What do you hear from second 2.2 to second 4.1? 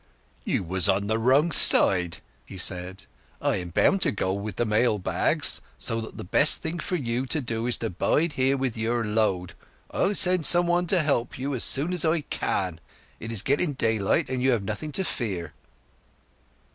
he said. "I am bound